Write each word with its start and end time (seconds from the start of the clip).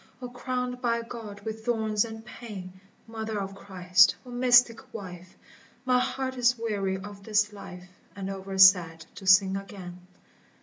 O 0.19 0.27
crowned 0.31 0.81
by 0.81 1.03
God 1.03 1.41
with 1.41 1.63
thorns 1.63 2.03
and 2.05 2.25
pain! 2.25 2.81
Mother 3.05 3.39
of 3.39 3.53
Christ! 3.53 4.15
O 4.25 4.31
mystic 4.31 4.91
wife! 4.95 5.37
My 5.85 5.99
heart 5.99 6.37
is 6.37 6.57
weary 6.57 6.97
of 6.97 7.21
this 7.21 7.53
life 7.53 7.87
And 8.15 8.27
over 8.27 8.57
sad 8.57 9.05
to 9.13 9.27
sing 9.27 9.55
again. 9.55 9.99